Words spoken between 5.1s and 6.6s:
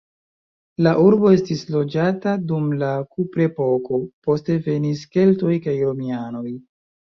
keltoj kaj romianoj.